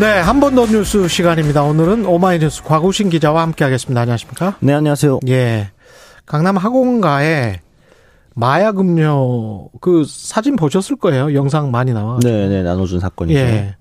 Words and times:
네, 0.00 0.20
한 0.20 0.38
번 0.40 0.54
더 0.54 0.64
뉴스 0.66 1.08
시간입니다. 1.08 1.62
오늘은 1.64 2.06
오마이뉴스 2.06 2.62
곽우신 2.62 3.10
기자와 3.10 3.42
함께하겠습니다. 3.42 4.00
안녕하십니까? 4.00 4.56
네, 4.60 4.72
안녕하세요. 4.72 5.20
예, 5.28 5.70
강남 6.24 6.56
학원가에 6.56 7.60
마약 8.34 8.78
음료 8.78 9.68
그 9.80 10.04
사진 10.06 10.54
보셨을 10.56 10.96
거예요. 10.96 11.34
영상 11.34 11.70
많이 11.72 11.92
나와. 11.92 12.18
네, 12.22 12.48
네, 12.48 12.62
나눠준 12.62 13.00
사건이죠. 13.00 13.38
예, 13.38 13.74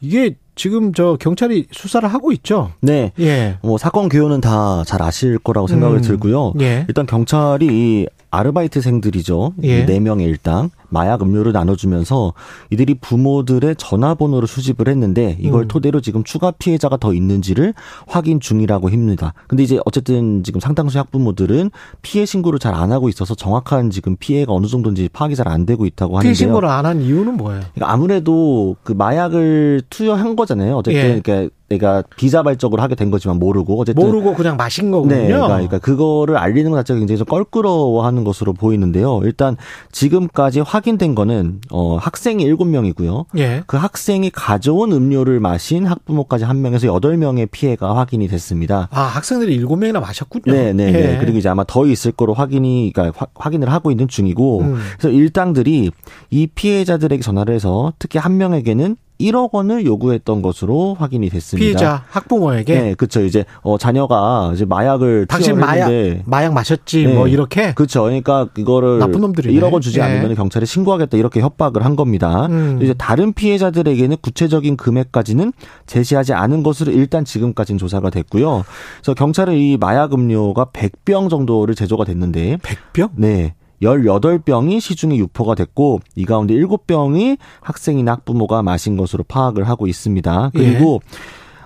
이게 0.00 0.36
지금 0.54 0.92
저 0.94 1.16
경찰이 1.20 1.66
수사를 1.70 2.08
하고 2.08 2.32
있죠. 2.32 2.72
네. 2.80 3.12
예. 3.20 3.58
뭐 3.62 3.76
사건 3.78 4.08
개요는 4.08 4.40
다 4.40 4.82
잘 4.86 5.02
아실 5.02 5.38
거라고 5.38 5.66
생각을 5.68 5.98
음, 5.98 6.02
들고요. 6.02 6.54
예. 6.60 6.84
일단 6.88 7.04
경찰이 7.06 7.66
이 7.66 8.06
아르바이트생들이죠. 8.30 9.52
예. 9.62 9.84
네 9.86 10.00
명의 10.00 10.26
일당 10.26 10.70
마약 10.88 11.22
음료를 11.22 11.52
나눠주면서 11.52 12.32
이들이 12.70 12.94
부모들의 12.94 13.76
전화번호를 13.76 14.48
수집을 14.48 14.88
했는데 14.88 15.36
이걸 15.40 15.62
음. 15.62 15.68
토대로 15.68 16.00
지금 16.00 16.24
추가 16.24 16.50
피해자가 16.50 16.96
더 16.96 17.12
있는지를 17.14 17.74
확인 18.06 18.40
중이라고 18.40 18.90
합니다. 18.90 19.34
근데 19.46 19.62
이제 19.62 19.78
어쨌든 19.84 20.42
지금 20.44 20.60
상당수 20.60 20.98
학부모들은 20.98 21.70
피해 22.02 22.24
신고를 22.24 22.58
잘 22.58 22.74
안 22.78 22.92
하고 22.92 23.08
있어서 23.08 23.34
정확한 23.34 23.90
지금 23.90 24.14
피해가 24.16 24.52
어느 24.52 24.66
정도인지 24.66 25.08
파악이 25.12 25.34
잘 25.36 25.48
안 25.48 25.64
되고 25.66 25.84
있다고 25.86 26.16
하는데요. 26.18 26.28
피해 26.28 26.34
신고를 26.34 26.68
안 26.68 26.86
한 26.86 27.00
이유는 27.02 27.36
뭐예요? 27.36 27.60
그러니까 27.74 27.92
아무래도 27.92 28.76
그 28.82 28.92
마약을 28.92 29.82
투여한 29.90 30.36
거잖아요. 30.36 30.76
어쨌든 30.76 31.00
예. 31.00 31.20
그러니까 31.20 31.54
내가 31.68 32.02
비자발적으로 32.16 32.80
하게 32.80 32.94
된 32.94 33.10
거지만 33.10 33.38
모르고 33.38 33.78
어쨌든 33.78 34.02
모르고 34.02 34.34
그냥 34.34 34.56
마신 34.56 34.90
거군요. 34.90 35.14
네, 35.14 35.26
그러니까, 35.26 35.48
그러니까 35.48 35.78
그거를 35.78 36.38
알리는 36.38 36.70
것 36.70 36.78
자체가 36.78 36.98
굉장히 36.98 37.18
좀 37.18 37.26
껄끄러워하는 37.26 38.24
것으로 38.24 38.54
보이는데요. 38.54 39.20
일단 39.24 39.56
지금까지 39.92 40.60
확인된 40.78 41.14
거는 41.16 41.60
어 41.70 41.96
학생이 41.96 42.44
7명이고요. 42.46 43.26
예. 43.38 43.62
그 43.66 43.76
학생이 43.76 44.30
가져온 44.30 44.92
음료를 44.92 45.40
마신 45.40 45.86
학부모까지 45.86 46.44
한 46.44 46.62
명에서 46.62 46.86
8명의 46.86 47.48
피해가 47.50 47.96
확인이 47.96 48.28
됐습니다. 48.28 48.88
아, 48.92 49.00
학생들이 49.02 49.52
일곱 49.54 49.76
명이나 49.76 49.98
마셨군요. 50.00 50.52
네, 50.52 50.72
네, 50.72 50.86
예. 50.86 50.92
네. 50.92 51.18
그리고 51.18 51.38
이제 51.38 51.48
아마 51.48 51.64
더 51.64 51.84
있을 51.86 52.12
거로 52.12 52.32
확인이, 52.32 52.92
그러니까 52.94 53.18
화- 53.18 53.26
확인을 53.34 53.72
하고 53.72 53.90
있는 53.90 54.06
중이고, 54.06 54.60
음. 54.60 54.78
그래서 54.98 55.10
일당들이 55.14 55.90
이 56.30 56.46
피해자들에게 56.46 57.20
전화를 57.22 57.54
해서 57.54 57.92
특히 57.98 58.18
한 58.20 58.36
명에게는 58.36 58.96
1억 59.20 59.52
원을 59.52 59.84
요구했던 59.84 60.42
것으로 60.42 60.94
확인이 60.98 61.28
됐습니다. 61.28 61.64
피해자 61.64 62.04
학부모에게 62.08 62.80
네, 62.80 62.94
그렇죠. 62.94 63.22
이제 63.22 63.44
어 63.62 63.76
자녀가 63.78 64.52
이제 64.54 64.64
마약을 64.64 65.26
당신 65.26 65.58
마약 65.58 65.90
마약 66.24 66.52
마셨지 66.52 67.06
네. 67.06 67.12
뭐 67.12 67.28
이렇게 67.28 67.74
그렇죠. 67.74 68.02
그러니까 68.02 68.48
이거를 68.56 68.98
나쁜 68.98 69.20
놈들이네. 69.20 69.58
1억 69.58 69.72
원 69.72 69.82
주지 69.82 69.98
예. 69.98 70.04
않으면 70.04 70.34
경찰에 70.34 70.64
신고하겠다 70.66 71.16
이렇게 71.16 71.40
협박을 71.40 71.84
한 71.84 71.96
겁니다. 71.96 72.46
음. 72.46 72.78
이제 72.80 72.94
다른 72.94 73.32
피해자들에게는 73.32 74.18
구체적인 74.20 74.76
금액까지는 74.76 75.52
제시하지 75.86 76.32
않은 76.34 76.62
것으로 76.62 76.92
일단 76.92 77.24
지금까지는 77.24 77.78
조사가 77.78 78.10
됐고요. 78.10 78.64
그래서 78.98 79.14
경찰은 79.14 79.54
이 79.54 79.76
마약 79.78 80.12
음료가 80.14 80.66
100병 80.66 81.28
정도를 81.30 81.74
제조가 81.74 82.04
됐는데 82.04 82.58
백병? 82.62 83.10
네. 83.16 83.54
18병이 83.82 84.80
시중에 84.80 85.16
유포가 85.16 85.54
됐고 85.54 86.00
이 86.16 86.24
가운데 86.24 86.54
7병이 86.54 87.38
학생이나 87.60 88.12
학부모가 88.12 88.62
마신 88.62 88.96
것으로 88.96 89.24
파악을 89.24 89.68
하고 89.68 89.86
있습니다. 89.86 90.50
그리고 90.54 91.00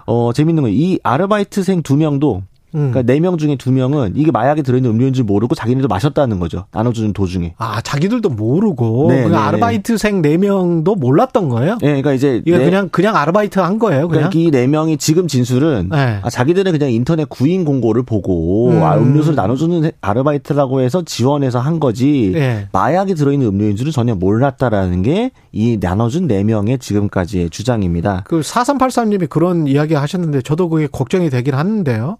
어 0.06 0.32
재밌는 0.32 0.62
건 0.64 0.72
이 0.72 0.98
아르바이트생 1.02 1.82
두 1.82 1.96
명도 1.96 2.42
음. 2.74 2.90
그러니까 2.92 3.02
네 3.02 3.20
명 3.20 3.38
중에 3.38 3.56
두 3.56 3.70
명은 3.70 4.14
이게 4.16 4.30
마약에 4.30 4.62
들어있는 4.62 4.90
음료인 4.90 5.12
줄 5.12 5.24
모르고 5.24 5.54
자기네도 5.54 5.88
마셨다는 5.88 6.38
거죠. 6.40 6.64
나눠주는 6.72 7.12
도중에. 7.12 7.54
아, 7.58 7.80
자기들도 7.80 8.30
모르고 8.30 9.06
네, 9.10 9.22
그 9.24 9.28
네. 9.28 9.36
아르바이트생 9.36 10.22
네 10.22 10.36
명도 10.38 10.94
몰랐던 10.96 11.48
거예요? 11.48 11.72
예, 11.82 11.86
그러니까 11.86 12.12
이제 12.12 12.42
이거 12.44 12.58
네- 12.58 12.64
그냥 12.64 12.88
그냥 12.90 13.16
아르바이트 13.16 13.58
한 13.60 13.78
거예요, 13.78 14.08
그냥. 14.08 14.30
그러니까 14.30 14.58
이네 14.58 14.66
명이 14.66 14.96
지금 14.98 15.28
진술은 15.28 15.90
네. 15.92 16.18
아, 16.22 16.30
자기들은 16.30 16.72
그냥 16.72 16.90
인터넷 16.90 17.28
구인 17.28 17.64
공고를 17.64 18.02
보고 18.02 18.70
음. 18.70 18.82
아, 18.82 18.96
음료수를 18.96 19.36
나눠주는 19.36 19.90
아르바이트라고 20.00 20.80
해서 20.80 21.02
지원해서 21.04 21.58
한 21.60 21.78
거지 21.80 22.32
예. 22.34 22.68
마약이 22.72 23.14
들어있는 23.14 23.46
음료인 23.46 23.76
줄은 23.76 23.92
전혀 23.92 24.14
몰랐다라는 24.14 25.02
게 25.02 25.30
이 25.54 25.76
나눠준 25.78 26.28
네 26.28 26.42
명의 26.44 26.78
지금까지의 26.78 27.50
주장입니다. 27.50 28.22
그 28.26 28.40
4383님이 28.40 29.28
그런 29.28 29.66
이야기 29.66 29.92
하셨는데 29.92 30.40
저도 30.40 30.70
그게 30.70 30.86
걱정이 30.90 31.28
되긴 31.28 31.52
하는데요. 31.54 32.16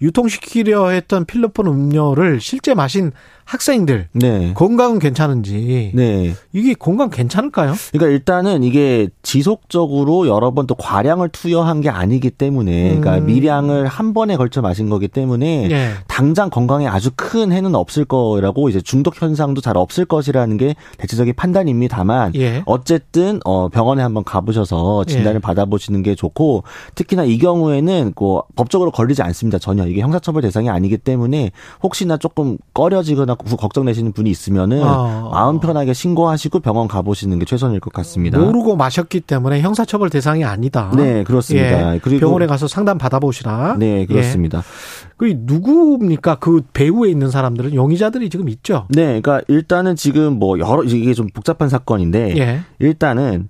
유통시키려 0.00 0.90
했던 0.90 1.24
필로폰 1.24 1.66
음료를 1.66 2.40
실제 2.40 2.74
마신 2.74 3.12
학생들 3.48 4.08
네. 4.12 4.52
건강은 4.54 4.98
괜찮은지 4.98 5.92
네. 5.94 6.34
이게 6.52 6.74
건강 6.74 7.08
괜찮을까요? 7.08 7.72
그러니까 7.92 8.12
일단은 8.12 8.62
이게 8.62 9.08
지속적으로 9.22 10.28
여러 10.28 10.52
번 10.52 10.68
또 10.68 10.74
과량을 10.74 11.30
투여한 11.30 11.80
게 11.80 11.88
아니기 11.88 12.28
때문에 12.30 12.88
그러니까 12.98 13.16
음. 13.18 13.26
미량을 13.26 13.86
한 13.86 14.12
번에 14.12 14.36
걸쳐 14.36 14.60
마신 14.60 14.90
거기 14.90 15.08
때문에 15.08 15.70
예. 15.70 15.88
당장 16.08 16.50
건강에 16.50 16.86
아주 16.86 17.10
큰 17.16 17.52
해는 17.52 17.74
없을 17.74 18.04
거라고 18.04 18.68
이제 18.68 18.82
중독 18.82 19.22
현상도 19.22 19.62
잘 19.62 19.78
없을 19.78 20.04
것이라는 20.04 20.58
게 20.58 20.74
대체적인 20.98 21.32
판단입니다만 21.36 22.34
예. 22.34 22.62
어쨌든 22.66 23.40
어 23.46 23.68
병원에 23.70 24.02
한번 24.02 24.24
가보셔서 24.24 25.04
진단을 25.04 25.36
예. 25.36 25.38
받아보시는 25.38 26.02
게 26.02 26.14
좋고 26.14 26.64
특히나 26.94 27.24
이 27.24 27.38
경우에는 27.38 28.12
그 28.14 28.40
법적으로 28.54 28.90
걸리지 28.90 29.22
않습니다 29.22 29.58
전혀 29.58 29.86
이게 29.86 30.02
형사처벌 30.02 30.42
대상이 30.42 30.68
아니기 30.68 30.98
때문에 30.98 31.52
혹시나 31.82 32.18
조금 32.18 32.58
꺼려지거나 32.74 33.36
구- 33.36 33.37
걱정되시는 33.38 34.12
분이 34.12 34.30
있으면은 34.30 34.82
아. 34.82 35.30
마음 35.32 35.60
편하게 35.60 35.92
신고하시고 35.92 36.60
병원 36.60 36.88
가보시는 36.88 37.38
게 37.38 37.44
최선일 37.44 37.80
것 37.80 37.92
같습니다. 37.92 38.38
모르고 38.38 38.76
마셨기 38.76 39.20
때문에 39.20 39.60
형사처벌 39.60 40.10
대상이 40.10 40.44
아니다. 40.44 40.92
네 40.96 41.24
그렇습니다. 41.24 41.94
예. 41.94 41.98
그리고 42.00 42.20
병원에 42.20 42.46
가서 42.46 42.68
상담 42.68 42.98
받아보시라. 42.98 43.76
네 43.78 44.06
그렇습니다. 44.06 44.58
예. 44.58 45.08
그 45.16 45.34
누구입니까? 45.36 46.36
그 46.36 46.62
배후에 46.72 47.10
있는 47.10 47.30
사람들은 47.30 47.74
용의자들이 47.74 48.30
지금 48.30 48.48
있죠. 48.48 48.86
네, 48.88 49.20
그러니까 49.20 49.40
일단은 49.48 49.96
지금 49.96 50.38
뭐 50.38 50.58
여러 50.58 50.84
이게 50.84 51.12
좀 51.12 51.26
복잡한 51.34 51.68
사건인데 51.68 52.36
예. 52.38 52.60
일단은 52.78 53.48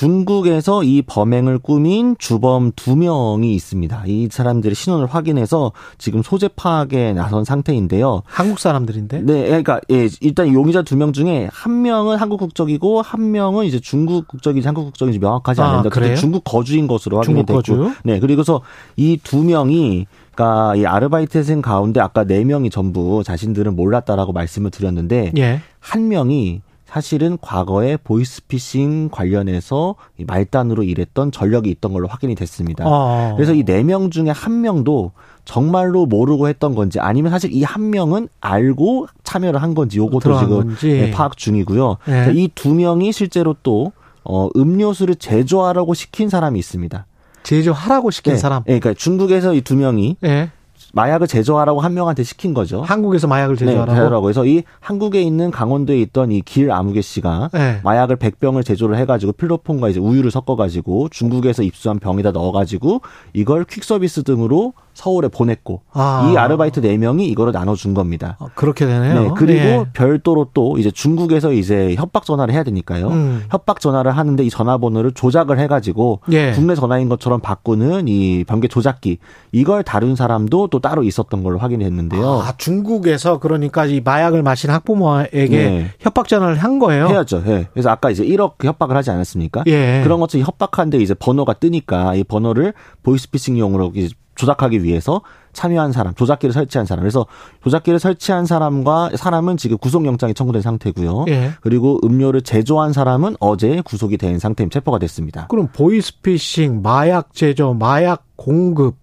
중국에서 0.00 0.82
이 0.84 1.00
범행을 1.00 1.58
꾸민 1.58 2.16
주범 2.18 2.70
두 2.76 2.96
명이 2.96 3.54
있습니다. 3.54 4.02
이 4.06 4.28
사람들의 4.30 4.74
신원을 4.74 5.06
확인해서 5.06 5.72
지금 5.96 6.22
소재 6.22 6.48
파악에 6.54 7.14
나선 7.14 7.44
상태인데요. 7.44 8.20
한국 8.26 8.58
사람들인데. 8.58 9.20
네, 9.22 9.46
그러니까 9.46 9.80
예, 9.90 10.06
일단 10.20 10.52
용의자 10.52 10.82
두 10.82 10.96
명 10.96 11.14
중에 11.14 11.48
한 11.50 11.80
명은 11.80 12.16
한국 12.18 12.40
국적이고 12.40 13.00
한 13.00 13.30
명은 13.30 13.64
이제 13.64 13.80
중국 13.80 14.28
국적인지 14.28 14.68
한국 14.68 14.84
국적인지 14.84 15.18
명확하지 15.18 15.62
아, 15.62 15.68
않는데 15.68 15.88
그래요? 15.88 16.14
중국 16.14 16.44
거주인 16.44 16.86
것으로 16.88 17.16
확인이 17.16 17.34
중국 17.46 17.46
됐고, 17.64 17.78
거주? 17.84 17.94
네, 18.04 18.20
그리고서 18.20 18.60
이 18.98 19.16
두 19.24 19.42
명이 19.42 20.06
그러니까 20.34 20.76
이 20.76 20.84
아르바이트생 20.84 21.62
가운데 21.62 22.00
아까 22.00 22.24
네 22.24 22.44
명이 22.44 22.68
전부 22.68 23.22
자신들은 23.24 23.74
몰랐다라고 23.74 24.34
말씀을 24.34 24.70
드렸는데 24.70 25.32
예. 25.38 25.62
한 25.80 26.08
명이 26.08 26.60
사실은 26.86 27.36
과거에 27.40 27.96
보이스피싱 27.96 29.08
관련해서 29.10 29.96
이 30.18 30.24
말단으로 30.24 30.84
일했던 30.84 31.32
전력이 31.32 31.68
있던 31.70 31.92
걸로 31.92 32.06
확인이 32.08 32.34
됐습니다. 32.36 32.84
어. 32.86 33.34
그래서 33.36 33.52
이 33.54 33.64
네 33.64 33.82
명 33.82 34.10
중에 34.10 34.30
한 34.30 34.60
명도 34.60 35.10
정말로 35.44 36.06
모르고 36.06 36.48
했던 36.48 36.74
건지 36.74 36.98
아니면 37.00 37.30
사실 37.30 37.50
이 37.52 37.62
한 37.64 37.90
명은 37.90 38.28
알고 38.40 39.08
참여를 39.24 39.60
한 39.60 39.74
건지 39.74 39.98
요것도 39.98 40.38
지금 40.38 40.56
건지. 40.66 40.90
예, 40.90 41.10
파악 41.10 41.36
중이고요. 41.36 41.96
예. 42.08 42.32
이두 42.32 42.74
명이 42.74 43.12
실제로 43.12 43.54
또 43.64 43.92
어, 44.22 44.48
음료수를 44.56 45.16
제조하라고 45.16 45.94
시킨 45.94 46.28
사람이 46.28 46.58
있습니다. 46.58 47.06
제조하라고 47.42 48.10
시킨 48.10 48.32
네. 48.34 48.38
사람. 48.38 48.62
예, 48.68 48.78
그러니까 48.78 48.94
중국에서 48.94 49.54
이 49.54 49.60
두 49.60 49.74
명이 49.76 50.16
예. 50.24 50.50
마약을 50.92 51.26
제조하라고 51.26 51.80
한 51.80 51.94
명한테 51.94 52.22
시킨 52.22 52.54
거죠. 52.54 52.80
한국에서 52.82 53.26
마약을 53.26 53.56
네, 53.56 53.66
제조하라고. 53.66 53.92
제조하라고. 53.92 54.22
그래서 54.22 54.46
이 54.46 54.62
한국에 54.80 55.20
있는 55.22 55.50
강원도에 55.50 56.00
있던 56.02 56.32
이 56.32 56.42
길 56.42 56.70
아무개 56.70 57.00
씨가 57.02 57.50
네. 57.52 57.80
마약을 57.82 58.16
100병을 58.16 58.64
제조를 58.64 58.96
해가지고 58.98 59.32
필로폰과 59.32 59.88
이제 59.88 60.00
우유를 60.00 60.30
섞어가지고 60.30 61.08
중국에서 61.10 61.62
입수한 61.62 61.98
병에다 61.98 62.30
넣어가지고 62.30 63.00
이걸 63.34 63.64
퀵서비스 63.64 64.22
등으로 64.22 64.72
서울에 64.96 65.28
보냈고 65.28 65.82
아. 65.92 66.30
이 66.32 66.36
아르바이트 66.38 66.80
4명이 66.80 67.20
이거를 67.28 67.52
나눠준 67.52 67.92
겁니다. 67.92 68.36
아, 68.40 68.46
그렇게 68.54 68.86
되네요. 68.86 69.22
네, 69.22 69.30
그리고 69.36 69.60
예. 69.60 69.86
별도로 69.92 70.48
또 70.54 70.78
이제 70.78 70.90
중국에서 70.90 71.52
이제 71.52 71.94
협박 71.96 72.24
전화를 72.24 72.54
해야 72.54 72.62
되니까요. 72.64 73.08
음. 73.08 73.44
협박 73.50 73.80
전화를 73.80 74.16
하는데 74.16 74.42
이 74.42 74.48
전화번호를 74.48 75.12
조작을 75.12 75.58
해가지고 75.58 76.20
예. 76.32 76.52
국내 76.52 76.74
전화인 76.74 77.10
것처럼 77.10 77.40
바꾸는 77.40 78.08
이 78.08 78.44
번개 78.44 78.68
조작기 78.68 79.18
이걸 79.52 79.82
다룬 79.82 80.16
사람도 80.16 80.68
또 80.68 80.78
따로 80.80 81.02
있었던 81.02 81.42
걸로 81.42 81.58
확인했는데요. 81.58 82.40
아, 82.40 82.54
중국에서 82.56 83.38
그러니까 83.38 83.84
이 83.84 84.00
마약을 84.00 84.42
마신 84.42 84.70
학부모에게 84.70 85.48
네. 85.48 85.90
협박 86.00 86.26
전화를 86.26 86.56
한 86.56 86.78
거예요. 86.78 87.08
해야죠. 87.08 87.42
예. 87.46 87.68
그래서 87.74 87.90
아까 87.90 88.10
이제 88.10 88.24
1억 88.24 88.64
협박을 88.64 88.96
하지 88.96 89.10
않았습니까? 89.10 89.64
예. 89.66 90.00
그런 90.02 90.20
것처럼 90.20 90.46
협박하는데 90.46 90.98
이제 90.98 91.12
번호가 91.12 91.52
뜨니까 91.52 92.14
이 92.14 92.24
번호를 92.24 92.72
보이스피싱용으로 93.02 93.92
조작하기 94.36 94.82
위해서 94.84 95.22
참여한 95.52 95.90
사람, 95.90 96.14
조작기를 96.14 96.52
설치한 96.52 96.86
사람. 96.86 97.02
그래서 97.02 97.26
조작기를 97.64 97.98
설치한 97.98 98.46
사람과 98.46 99.10
사람은 99.16 99.56
지금 99.56 99.78
구속영장이 99.78 100.34
청구된 100.34 100.62
상태고요. 100.62 101.24
예. 101.28 101.52
그리고 101.62 101.98
음료를 102.04 102.42
제조한 102.42 102.92
사람은 102.92 103.36
어제 103.40 103.80
구속이 103.80 104.18
된 104.18 104.38
상태임 104.38 104.70
체포가 104.70 104.98
됐습니다. 104.98 105.46
그럼 105.48 105.68
보이스피싱, 105.72 106.82
마약 106.82 107.32
제조, 107.32 107.74
마약 107.74 108.24
공급 108.36 108.96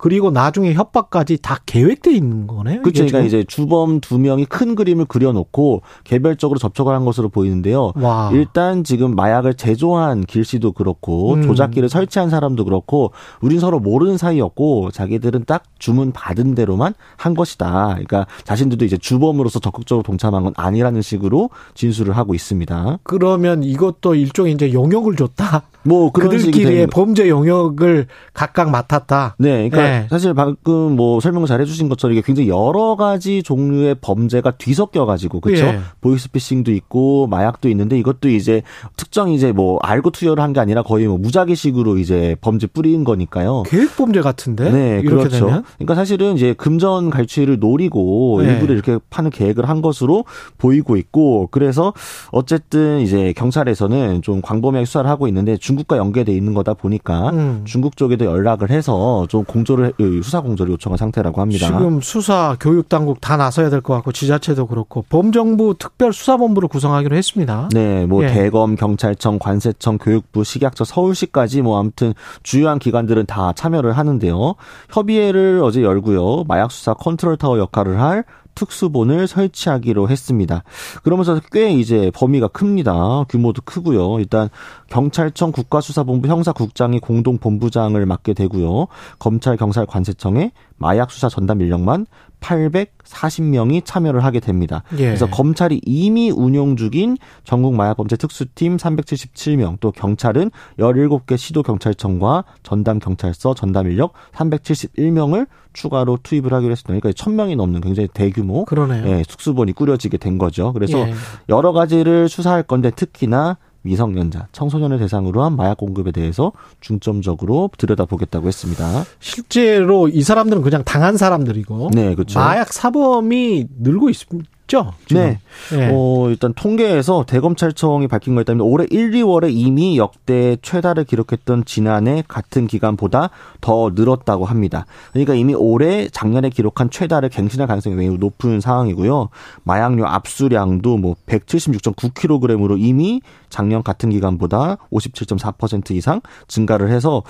그리고 0.00 0.30
나중에 0.30 0.72
협박까지 0.72 1.38
다 1.42 1.58
계획돼 1.66 2.12
있는 2.12 2.46
거네요. 2.46 2.80
그렇죠. 2.80 3.04
그러니까 3.04 3.20
이제 3.20 3.44
주범 3.46 4.00
두 4.00 4.18
명이 4.18 4.46
큰 4.46 4.74
그림을 4.74 5.04
그려놓고 5.04 5.82
개별적으로 6.04 6.58
접촉을 6.58 6.94
한 6.94 7.04
것으로 7.04 7.28
보이는데요. 7.28 7.92
와. 7.96 8.30
일단 8.32 8.82
지금 8.82 9.14
마약을 9.14 9.54
제조한 9.54 10.24
길 10.24 10.44
씨도 10.44 10.72
그렇고 10.72 11.34
음. 11.34 11.42
조작기를 11.42 11.90
설치한 11.90 12.30
사람도 12.30 12.64
그렇고 12.64 13.12
우린 13.42 13.60
서로 13.60 13.78
모르는 13.78 14.16
사이였고 14.16 14.90
자기들은 14.90 15.44
딱 15.46 15.64
주문 15.78 16.12
받은 16.12 16.54
대로만 16.54 16.94
한 17.16 17.34
것이다. 17.34 17.88
그러니까 17.90 18.26
자신들도 18.44 18.86
이제 18.86 18.96
주범으로서 18.96 19.60
적극적으로 19.60 20.02
동참한 20.02 20.44
건 20.44 20.54
아니라는 20.56 21.02
식으로 21.02 21.50
진술을 21.74 22.16
하고 22.16 22.34
있습니다. 22.34 23.00
그러면 23.02 23.62
이것도 23.62 24.14
일종의 24.14 24.54
이제 24.54 24.72
용역을 24.72 25.16
줬다. 25.16 25.64
뭐 25.82 26.12
그런 26.12 26.30
그들끼리의 26.30 26.88
범죄 26.88 27.28
용역을 27.28 28.06
각각 28.34 28.70
맡았다. 28.70 29.36
네, 29.38 29.68
그러니까 29.68 29.82
네. 29.82 29.89
사실 30.10 30.34
방금 30.34 30.96
뭐 30.96 31.20
설명 31.20 31.46
잘 31.46 31.60
해주신 31.60 31.88
것처럼 31.88 32.12
이게 32.16 32.22
굉장히 32.24 32.48
여러 32.48 32.96
가지 32.96 33.42
종류의 33.42 33.96
범죄가 34.00 34.52
뒤섞여 34.52 35.06
가지고 35.06 35.40
그렇죠. 35.40 35.66
예. 35.66 35.80
보이스피싱도 36.00 36.72
있고 36.72 37.26
마약도 37.28 37.68
있는데 37.68 37.98
이것도 37.98 38.28
이제 38.28 38.62
특정 38.96 39.30
이제 39.30 39.52
뭐 39.52 39.78
알고 39.82 40.10
투여를 40.10 40.42
한 40.42 40.50
게 40.52 40.58
아니라 40.58 40.82
거의 40.82 41.06
뭐 41.06 41.16
무작위식으로 41.18 41.96
이제 41.98 42.34
범죄 42.40 42.66
뿌리인 42.66 43.04
거니까요. 43.04 43.62
계획 43.66 43.96
범죄 43.96 44.20
같은데. 44.20 44.70
네, 44.70 45.02
그렇죠. 45.02 45.28
되면? 45.46 45.64
그러니까 45.76 45.94
사실은 45.94 46.34
이제 46.34 46.52
금전 46.54 47.10
갈취를 47.10 47.58
노리고 47.60 48.40
네. 48.42 48.52
일부를 48.54 48.74
이렇게 48.74 48.98
파는 49.10 49.30
계획을 49.30 49.68
한 49.68 49.80
것으로 49.80 50.24
보이고 50.58 50.96
있고 50.96 51.48
그래서 51.52 51.92
어쨌든 52.32 53.00
이제 53.00 53.32
경찰에서는 53.36 54.22
좀 54.22 54.40
광범위하게 54.42 54.84
수사를 54.86 55.08
하고 55.08 55.28
있는데. 55.28 55.56
중국과 55.70 55.96
연계돼 55.98 56.32
있는 56.32 56.54
거다 56.54 56.74
보니까 56.74 57.30
음. 57.30 57.62
중국 57.64 57.96
쪽에도 57.96 58.24
연락을 58.24 58.70
해서 58.70 59.26
좀 59.28 59.44
공조를 59.44 59.79
수사 60.22 60.40
공조를 60.40 60.72
요청한 60.72 60.96
상태라고 60.96 61.40
합니다. 61.40 61.66
지금 61.66 62.00
수사 62.00 62.56
교육 62.60 62.88
당국 62.88 63.20
다 63.20 63.36
나서야 63.36 63.68
될 63.68 63.80
것 63.80 63.94
같고 63.94 64.12
지자체도 64.12 64.66
그렇고 64.66 65.04
범정부 65.08 65.74
특별 65.78 66.12
수사본부를 66.12 66.68
구성하기로 66.68 67.16
했습니다. 67.16 67.68
네, 67.72 68.06
뭐 68.06 68.22
예. 68.24 68.28
대검, 68.28 68.76
경찰청, 68.76 69.38
관세청, 69.38 69.98
교육부, 69.98 70.44
식약처, 70.44 70.84
서울시까지 70.84 71.62
뭐 71.62 71.78
아무튼 71.80 72.12
주요한 72.42 72.78
기관들은 72.78 73.26
다 73.26 73.52
참여를 73.54 73.92
하는데요. 73.96 74.54
협의회를 74.90 75.60
어제 75.62 75.82
열고요. 75.82 76.44
마약 76.46 76.70
수사 76.70 76.94
컨트롤 76.94 77.36
타워 77.36 77.58
역할을 77.58 78.00
할 78.00 78.24
특수본을 78.60 79.26
설치하기로 79.26 80.10
했습니다. 80.10 80.62
그러면서 81.02 81.40
꽤 81.50 81.72
이제 81.72 82.10
범위가 82.14 82.48
큽니다. 82.48 83.24
규모도 83.28 83.62
크고요. 83.64 84.18
일단 84.18 84.50
경찰청 84.88 85.50
국가수사본부 85.52 86.28
형사국장이 86.28 87.00
공동본부장을 87.00 88.04
맡게 88.04 88.34
되고요. 88.34 88.88
검찰 89.18 89.56
경찰 89.56 89.86
관세청에 89.86 90.52
마약 90.76 91.10
수사 91.10 91.28
전담 91.28 91.60
인력만 91.60 92.06
840명이 92.40 93.84
참여를 93.84 94.24
하게 94.24 94.40
됩니다. 94.40 94.82
예. 94.98 95.06
그래서 95.06 95.26
검찰이 95.26 95.80
이미 95.84 96.30
운용 96.30 96.76
중인 96.76 97.16
전국 97.44 97.74
마약범죄 97.74 98.16
특수팀 98.16 98.76
377명, 98.76 99.78
또 99.80 99.92
경찰은 99.92 100.50
17개 100.78 101.36
시도 101.36 101.62
경찰청과 101.62 102.44
전담 102.62 102.98
경찰서 102.98 103.54
전담 103.54 103.86
인력 103.90 104.12
371명을 104.32 105.46
추가로 105.72 106.18
투입을 106.22 106.52
하기로 106.52 106.72
했습니다. 106.72 107.00
그러니까 107.00 107.10
1000명이 107.10 107.56
넘는 107.56 107.80
굉장히 107.80 108.08
대규모 108.12 108.64
그러네요. 108.64 109.06
예, 109.06 109.22
특수본이 109.22 109.72
꾸려지게 109.72 110.18
된 110.18 110.38
거죠. 110.38 110.72
그래서 110.72 110.98
예. 110.98 111.14
여러 111.48 111.72
가지를 111.72 112.28
수사할 112.28 112.62
건데 112.62 112.90
특히나 112.90 113.56
미성년자, 113.82 114.48
청소년을 114.52 114.98
대상으로 114.98 115.42
한 115.42 115.56
마약 115.56 115.78
공급에 115.78 116.12
대해서 116.12 116.52
중점적으로 116.80 117.70
들여다보겠다고 117.78 118.46
했습니다. 118.46 119.04
실제로 119.20 120.08
이 120.08 120.22
사람들은 120.22 120.62
그냥 120.62 120.84
당한 120.84 121.16
사람들이고 121.16 121.90
네, 121.94 122.14
그렇죠. 122.14 122.38
마약 122.38 122.72
사범이 122.72 123.68
늘고 123.78 124.10
있습니다. 124.10 124.48
있죠? 124.70 124.92
지금. 125.06 125.22
네. 125.22 125.38
네. 125.76 125.90
어, 125.92 126.28
일단 126.30 126.54
통계에서 126.54 127.24
대검찰청이 127.26 128.06
밝힌 128.06 128.36
거에 128.36 128.44
따르면 128.44 128.64
올해 128.64 128.86
1, 128.88 129.10
2월에 129.10 129.50
이미 129.52 129.98
역대 129.98 130.56
최다를 130.62 131.04
기록했던 131.04 131.64
지난해 131.64 132.22
같은 132.26 132.68
기간보다 132.68 133.30
더 133.60 133.90
늘었다고 133.94 134.44
합니다. 134.44 134.86
그러니까 135.12 135.34
이미 135.34 135.54
올해 135.54 136.08
작년에 136.08 136.48
기록한 136.48 136.88
최다를 136.90 137.28
갱신할 137.28 137.66
가능성이 137.66 137.96
매우 137.96 138.16
높은 138.16 138.60
상황이고요. 138.60 139.28
마약류 139.64 140.06
압수량도 140.06 140.96
뭐 140.96 141.16
176.9kg으로 141.26 142.76
이미 142.78 143.20
작년 143.50 143.82
같은 143.82 144.10
기간보다 144.10 144.76
57.4% 144.90 145.90
이상 145.92 146.20
증가를 146.48 146.90
해서 146.90 147.22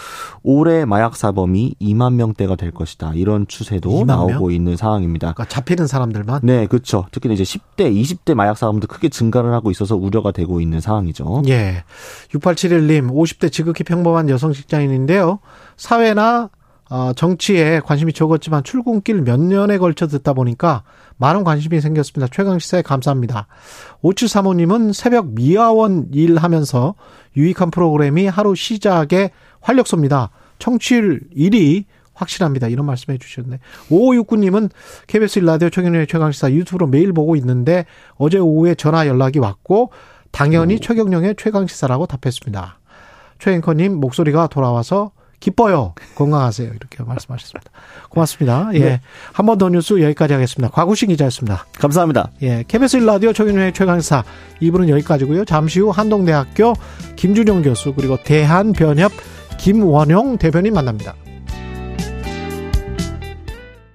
올해 0.42 0.84
마약 0.84 1.16
사범이 1.16 1.76
2만 1.80 2.14
명대가 2.14 2.54
될 2.56 2.70
것이다. 2.70 3.12
이런 3.14 3.46
추세도 3.46 4.04
나오고 4.04 4.48
명? 4.48 4.52
있는 4.52 4.76
상황입니다. 4.76 5.32
그러니까 5.32 5.46
잡히는 5.46 5.86
사람들만? 5.86 6.40
네, 6.44 6.66
그렇죠. 6.66 7.06
특히 7.10 7.32
이제 7.32 7.42
10대, 7.42 7.92
20대 7.92 8.34
마약 8.34 8.56
사범도 8.56 8.86
크게 8.86 9.08
증가를 9.08 9.52
하고 9.52 9.70
있어서 9.70 9.96
우려가 9.96 10.30
되고 10.30 10.60
있는 10.60 10.80
상황이죠. 10.80 11.42
예. 11.48 11.84
6871님, 12.32 13.10
50대 13.10 13.50
지극히 13.50 13.84
평범한 13.84 14.28
여성 14.28 14.52
직장인인데요. 14.52 15.40
사회나 15.76 16.50
어, 16.90 17.12
정치에 17.14 17.80
관심이 17.80 18.12
적었지만 18.12 18.64
출근길 18.64 19.22
몇 19.22 19.40
년에 19.40 19.78
걸쳐 19.78 20.08
듣다 20.08 20.32
보니까 20.32 20.82
많은 21.18 21.44
관심이 21.44 21.80
생겼습니다. 21.80 22.26
최강시사에 22.32 22.82
감사합니다. 22.82 23.46
5735님은 24.02 24.92
새벽 24.92 25.28
미화원 25.28 26.08
일하면서 26.12 26.96
유익한 27.36 27.70
프로그램이 27.70 28.26
하루 28.26 28.56
시작에 28.56 29.30
활력소입니다. 29.60 30.30
청취율 30.58 31.20
1위 31.36 31.84
확실합니다. 32.12 32.66
이런 32.66 32.86
말씀해 32.86 33.18
주셨네. 33.18 33.60
5569님은 33.88 34.70
KBS 35.06 35.38
일라디오 35.38 35.70
최경련의 35.70 36.08
최강시사 36.08 36.50
유튜브로 36.50 36.88
매일 36.88 37.12
보고 37.12 37.36
있는데 37.36 37.86
어제 38.16 38.38
오후에 38.38 38.74
전화 38.74 39.06
연락이 39.06 39.38
왔고 39.38 39.92
당연히 40.32 40.74
오. 40.74 40.78
최경령의 40.80 41.36
최강시사라고 41.38 42.06
답했습니다. 42.06 42.80
최 43.38 43.52
앵커님 43.52 44.00
목소리가 44.00 44.48
돌아와서 44.48 45.12
기뻐요. 45.40 45.94
건강하세요. 46.14 46.68
이렇게 46.68 47.02
말씀하셨습니다. 47.02 47.70
고맙습니다. 48.10 48.70
예. 48.74 48.78
네. 48.78 49.00
한번 49.32 49.58
더 49.58 49.68
뉴스 49.70 50.00
여기까지 50.00 50.34
하겠습니다. 50.34 50.70
과구신 50.72 51.08
기자였습니다. 51.08 51.66
감사합니다. 51.78 52.30
예. 52.42 52.64
KBS 52.68 52.98
일라디오 52.98 53.32
최경련의 53.32 53.72
최강시사 53.72 54.22
2부는 54.60 54.88
여기까지고요. 54.90 55.46
잠시 55.46 55.80
후 55.80 55.90
한동대학교 55.90 56.74
김준영 57.16 57.62
교수 57.62 57.94
그리고 57.94 58.18
대한변협 58.22 59.12
김원용 59.58 60.38
대변인 60.38 60.74
만납니다. 60.74 61.14